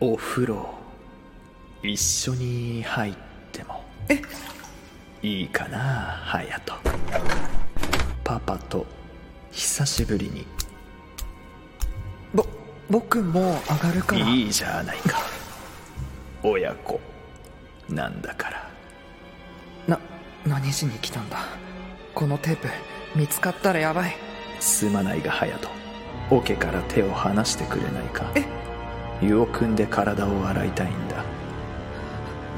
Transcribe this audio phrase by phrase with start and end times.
[0.00, 0.74] お風呂
[1.82, 3.14] 一緒に入っ
[3.52, 4.20] てもえ？
[5.22, 6.74] いいかな隼人
[8.24, 8.84] パパと
[9.52, 10.46] 久しぶりに。
[12.34, 12.44] ぼ
[12.90, 14.26] 僕もう上がるから。
[14.26, 15.20] いいじゃないか。
[16.42, 17.00] 親子。
[17.88, 18.68] なんだから。
[19.86, 20.00] な
[20.44, 21.38] 何しに来たんだ？
[22.14, 22.68] このテープ
[23.14, 24.16] 見つかったらやばい。
[24.58, 25.70] すまないが隼人
[26.30, 28.32] 桶から手を離してくれないか。
[28.34, 28.44] え？
[29.24, 31.24] 湯を汲んで体を洗いたいんだ。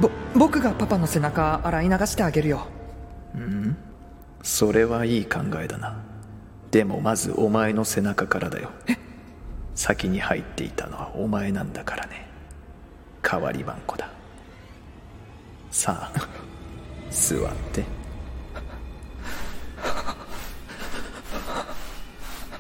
[0.01, 2.67] ぼ僕がパパの背中洗い流してあげるよ。
[4.43, 5.97] それはいい考えだな。
[6.71, 8.71] でもまずお前の背中からだよ。
[9.75, 12.27] 先に入っていたのはお前なんだからね。
[13.23, 14.11] 代わり番子だ。
[15.71, 16.29] さあ
[17.11, 17.41] 座っ
[17.73, 17.85] て。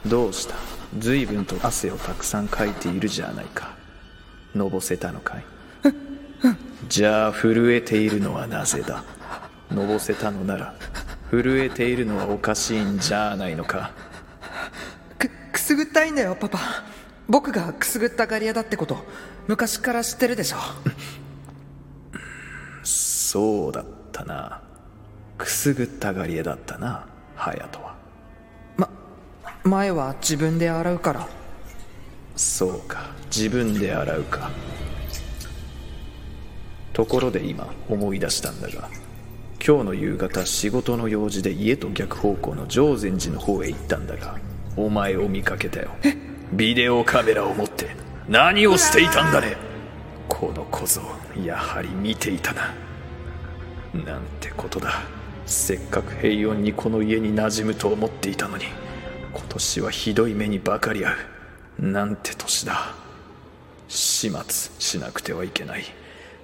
[0.06, 0.54] どうした？
[0.98, 3.75] 随分と汗をたくさんかいているじゃないか
[4.56, 5.44] のぼせたのかい？
[6.88, 9.04] じゃあ震えているのはなぜだ？
[9.70, 10.74] のぼせたのなら
[11.30, 13.92] 震えているのはおかしいんじゃないのか？
[15.18, 16.58] くくすぐったいんだよパパ。
[17.28, 18.98] 僕がくすぐったがり屋だってこと
[19.48, 20.58] 昔から知ってるでしょ。
[22.84, 24.62] そうだったな。
[25.36, 27.96] くすぐったがり屋だったな隼人は。
[28.76, 28.88] ま
[29.64, 31.28] 前は自分で洗うから
[32.36, 33.10] そうか。
[33.34, 34.50] 自分で洗うか。
[36.92, 38.88] ところで今思い出したんだが
[39.66, 44.38] 今日の夕方仕事の用事で家と逆方向の常禅寺の方へ行ったんだが
[44.76, 45.90] お前を見かけたよ。
[46.52, 47.96] ビデオカメラを持って。
[48.28, 49.56] 何をしていたんだね。
[50.28, 51.02] この小僧
[51.44, 52.74] やはり見ていたな。
[54.04, 55.02] なんてことだ。
[55.46, 58.64] せっかく平穏にこの家に馴染むと思っていたのに
[59.32, 61.16] 今年はひどい目にばかり合う
[61.78, 62.94] なんて年だ。
[63.88, 65.84] 始末しなくてはいけない。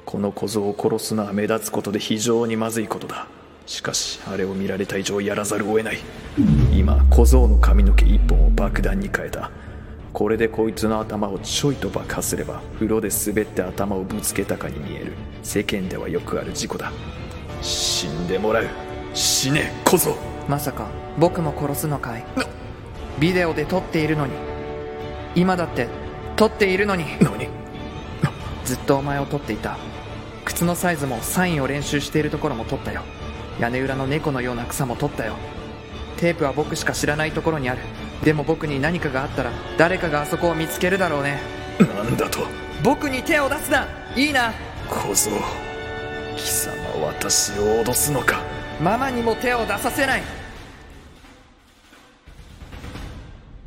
[0.05, 3.27] この小僧を殺すのは目立つことで非常にまずいことだ。
[3.67, 5.99] しかしあれを見られた以上やらざるを得ない。
[6.73, 9.51] 今小僧の髪の毛一本を爆弾に変えた。
[10.13, 15.13] これでこいつの頭をちょいと爆破すれば風呂で滑って頭をぶつけたかに見える。
[15.43, 16.93] 世間ではよくある事故だ。
[17.63, 18.67] 死んでもらう。
[19.15, 20.15] 死ね小僧。
[20.49, 20.89] まさか
[21.19, 22.25] 僕も殺すのかい？
[23.19, 24.52] ビデオで撮っているのに。
[25.35, 25.89] 今だって
[26.37, 27.05] 撮っているのに。
[27.21, 27.49] 何？
[28.65, 29.77] ずっとお前を撮っていた。
[30.45, 33.03] 靴のサイズもサインを練習しているところも撮ったよ。
[33.61, 35.37] 屋根裏の猫のような草も撮ったよ。
[36.17, 37.81] テープは僕しか知らないところにある。
[38.23, 41.41] でも僕に何かがあったら誰かがあそこを見つけるだろうね。
[41.79, 42.41] なんだと？
[42.85, 43.87] 僕に手を出すな！
[44.17, 44.53] いいな！
[44.89, 45.31] 小僧
[46.37, 46.73] 貴様
[47.07, 48.41] 私を脅すのか？
[48.81, 50.23] ママにも手を出させない